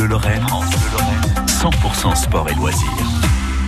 Bleu 0.00 0.08
Lorraine, 0.08 0.46
100% 1.46 2.16
sport 2.16 2.48
et 2.48 2.54
loisirs 2.54 2.88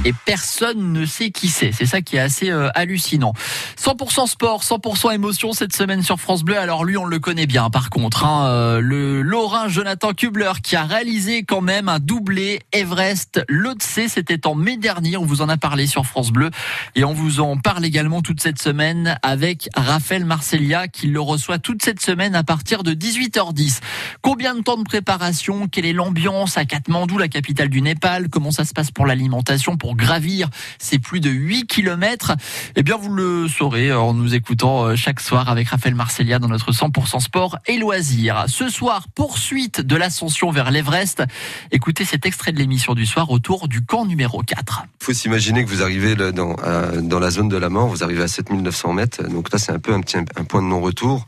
et 0.04 0.12
personne 0.12 0.92
ne 0.92 1.04
sait 1.04 1.30
qui 1.30 1.48
c'est. 1.48 1.72
C'est 1.72 1.86
ça 1.86 2.00
qui 2.00 2.16
est 2.16 2.20
assez 2.20 2.50
euh, 2.50 2.68
hallucinant. 2.74 3.32
100% 3.78 4.26
sport, 4.26 4.62
100% 4.62 5.14
émotion 5.14 5.52
cette 5.52 5.74
semaine 5.74 6.02
sur 6.02 6.18
France 6.18 6.42
Bleu. 6.42 6.58
Alors 6.58 6.84
lui, 6.84 6.96
on 6.96 7.04
le 7.04 7.18
connaît 7.18 7.46
bien. 7.46 7.70
Par 7.70 7.90
contre, 7.90 8.24
hein, 8.24 8.46
euh, 8.46 8.80
le 8.80 9.22
Lorrain 9.22 9.68
Jonathan 9.68 10.12
Kubler 10.12 10.52
qui 10.62 10.76
a 10.76 10.84
réalisé 10.84 11.44
quand 11.44 11.60
même 11.60 11.88
un 11.88 11.98
doublé 11.98 12.60
Everest 12.72 13.44
Lhotse. 13.48 14.00
C'était 14.08 14.46
en 14.46 14.54
mai 14.54 14.76
dernier. 14.76 15.16
On 15.16 15.24
vous 15.24 15.42
en 15.42 15.48
a 15.48 15.56
parlé 15.56 15.86
sur 15.86 16.04
France 16.04 16.32
Bleu 16.32 16.50
et 16.94 17.04
on 17.04 17.12
vous 17.12 17.40
en 17.40 17.56
parle 17.56 17.84
également 17.84 18.22
toute 18.22 18.40
cette 18.40 18.60
semaine 18.60 19.18
avec 19.22 19.68
Raphaël 19.76 20.24
Marcellia 20.24 20.88
qui 20.88 21.06
le 21.06 21.20
reçoit 21.20 21.58
toute 21.58 21.82
cette 21.82 22.00
semaine 22.00 22.34
à 22.34 22.42
partir 22.42 22.82
de 22.82 22.92
18h10. 22.92 23.80
Combien 24.20 24.54
de 24.54 24.62
temps 24.62 24.78
de 24.78 24.84
préparation? 24.84 25.68
Quelle 25.68 25.86
est 25.86 25.92
l'ambiance 25.92 26.58
à 26.58 26.64
Katmandou, 26.64 27.18
la 27.18 27.28
capitale 27.28 27.68
du 27.68 27.82
Népal? 27.82 28.28
Comment 28.28 28.50
ça 28.50 28.64
se 28.64 28.72
passe 28.72 28.90
pour 28.90 29.06
l'alimentation, 29.06 29.76
gravir 29.94 30.48
ces 30.78 30.98
plus 30.98 31.20
de 31.20 31.30
8 31.30 31.66
kilomètres 31.66 32.32
Eh 32.76 32.82
bien, 32.82 32.96
vous 32.96 33.12
le 33.12 33.48
saurez 33.48 33.92
en 33.92 34.14
nous 34.14 34.34
écoutant 34.34 34.84
euh, 34.84 34.96
chaque 34.96 35.20
soir 35.20 35.48
avec 35.48 35.68
Raphaël 35.68 35.94
Marcellia 35.94 36.38
dans 36.38 36.48
notre 36.48 36.72
100% 36.72 37.20
sport 37.20 37.58
et 37.66 37.78
loisirs. 37.78 38.44
Ce 38.48 38.68
soir, 38.68 39.06
poursuite 39.14 39.80
de 39.80 39.96
l'ascension 39.96 40.50
vers 40.50 40.70
l'Everest. 40.70 41.22
Écoutez 41.70 42.04
cet 42.04 42.26
extrait 42.26 42.52
de 42.52 42.58
l'émission 42.58 42.94
du 42.94 43.06
soir 43.06 43.30
autour 43.30 43.68
du 43.68 43.84
camp 43.84 44.06
numéro 44.06 44.42
4. 44.42 44.84
Il 45.00 45.04
faut 45.04 45.12
s'imaginer 45.12 45.64
que 45.64 45.70
vous 45.70 45.82
arrivez 45.82 46.14
dans, 46.16 46.56
dans 47.02 47.18
la 47.18 47.30
zone 47.30 47.48
de 47.48 47.56
la 47.56 47.68
mort, 47.68 47.88
vous 47.88 48.04
arrivez 48.04 48.22
à 48.22 48.28
7900 48.28 48.92
mètres. 48.92 49.22
Donc 49.28 49.52
là, 49.52 49.58
c'est 49.58 49.72
un 49.72 49.78
peu 49.78 49.92
un, 49.92 50.00
petit, 50.00 50.16
un 50.16 50.44
point 50.44 50.62
de 50.62 50.66
non-retour 50.66 51.26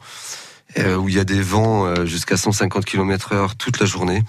euh, 0.78 0.96
où 0.96 1.09
il 1.09 1.15
y 1.15 1.20
a 1.20 1.24
des 1.24 1.40
vents 1.40 1.87
euh, 1.87 2.04
jusqu'à 2.04 2.37
150 2.37 2.84
km 2.84 3.32
heure 3.32 3.56
toute 3.56 3.78
la 3.78 3.87
journée. 3.87 4.23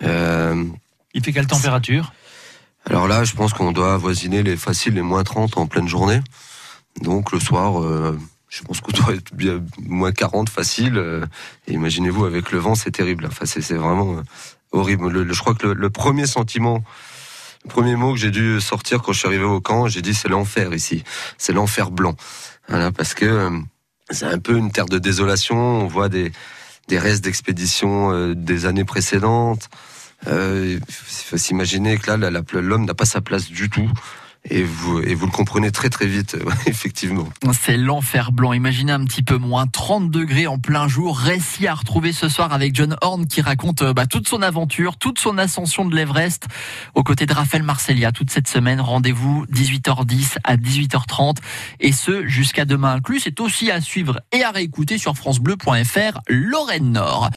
il 0.00 1.22
fait 1.22 1.32
quelle 1.32 1.46
température? 1.46 2.12
Alors 2.86 3.08
là, 3.08 3.24
je 3.24 3.34
pense 3.34 3.54
qu'on 3.54 3.72
doit 3.72 3.94
avoisiner 3.94 4.42
les 4.42 4.56
faciles 4.56 4.94
les 4.94 5.02
moins 5.02 5.24
30 5.24 5.56
en 5.56 5.66
pleine 5.66 5.88
journée. 5.88 6.20
Donc 7.00 7.32
le 7.32 7.40
soir, 7.40 7.82
euh, 7.82 8.18
je 8.48 8.62
pense 8.62 8.80
qu'on 8.80 8.92
doit 9.02 9.14
être 9.14 9.34
bien 9.34 9.62
moins 9.80 10.12
40 10.12 10.48
facile. 10.50 10.96
Euh, 10.96 11.24
imaginez-vous 11.66 12.24
avec 12.24 12.52
le 12.52 12.58
vent, 12.58 12.74
c'est 12.74 12.90
terrible. 12.90 13.26
Enfin, 13.26 13.46
c'est 13.46 13.74
vraiment 13.74 14.18
euh, 14.18 14.22
horrible. 14.72 15.32
je 15.32 15.40
crois 15.40 15.54
que 15.54 15.66
le, 15.66 15.90
premier 15.90 16.26
sentiment, 16.26 16.84
le 17.64 17.70
premier 17.70 17.96
mot 17.96 18.12
que 18.12 18.18
j'ai 18.18 18.30
dû 18.30 18.60
sortir 18.60 19.00
quand 19.00 19.12
je 19.12 19.20
suis 19.20 19.28
arrivé 19.28 19.44
au 19.44 19.60
camp, 19.60 19.88
j'ai 19.88 20.02
dit 20.02 20.12
c'est 20.12 20.28
l'enfer 20.28 20.74
ici. 20.74 21.04
C'est 21.38 21.54
l'enfer 21.54 21.90
blanc. 21.90 22.16
Voilà, 22.68 22.92
parce 22.92 23.14
que 23.14 23.50
c'est 24.10 24.26
un 24.26 24.38
peu 24.38 24.56
une 24.56 24.70
terre 24.70 24.86
de 24.86 24.98
désolation. 24.98 25.56
On 25.56 25.86
voit 25.86 26.10
des, 26.10 26.32
des 26.88 26.98
restes 26.98 27.24
d'expéditions 27.24 28.34
des 28.34 28.66
années 28.66 28.84
précédentes. 28.84 29.70
Euh, 30.26 30.78
il 30.78 30.94
faut 30.94 31.36
s'imaginer 31.36 31.98
que 31.98 32.10
là, 32.10 32.30
l'homme 32.52 32.84
n'a 32.84 32.94
pas 32.94 33.04
sa 33.04 33.20
place 33.20 33.50
du 33.50 33.68
tout. 33.70 33.90
Et 34.50 34.62
vous, 34.62 35.00
et 35.00 35.14
vous 35.14 35.24
le 35.24 35.32
comprenez 35.32 35.70
très 35.70 35.88
très 35.88 36.06
vite, 36.06 36.36
effectivement. 36.66 37.26
C'est 37.54 37.78
l'enfer 37.78 38.30
blanc. 38.30 38.52
Imaginez 38.52 38.92
un 38.92 39.02
petit 39.06 39.22
peu 39.22 39.38
moins, 39.38 39.66
30 39.66 40.10
degrés 40.10 40.46
en 40.46 40.58
plein 40.58 40.86
jour. 40.86 41.16
Récit 41.16 41.66
à 41.66 41.72
retrouver 41.72 42.12
ce 42.12 42.28
soir 42.28 42.52
avec 42.52 42.74
John 42.74 42.94
Horn 43.00 43.26
qui 43.26 43.40
raconte 43.40 43.80
euh, 43.80 43.94
bah, 43.94 44.04
toute 44.04 44.28
son 44.28 44.42
aventure, 44.42 44.98
toute 44.98 45.18
son 45.18 45.38
ascension 45.38 45.86
de 45.86 45.96
l'Everest 45.96 46.46
aux 46.94 47.02
côtés 47.02 47.24
de 47.24 47.32
Raphaël 47.32 47.62
Marcellia 47.62 48.12
toute 48.12 48.30
cette 48.30 48.46
semaine. 48.46 48.82
Rendez-vous 48.82 49.46
18h10 49.46 50.36
à 50.44 50.58
18h30 50.58 51.36
et 51.80 51.92
ce 51.92 52.26
jusqu'à 52.26 52.66
demain 52.66 52.96
inclus. 52.96 53.20
C'est 53.20 53.40
aussi 53.40 53.70
à 53.70 53.80
suivre 53.80 54.20
et 54.30 54.42
à 54.44 54.50
réécouter 54.50 54.98
sur 54.98 55.16
francebleu.fr 55.16 56.20
Lorraine 56.28 56.92
Nord. 56.92 57.30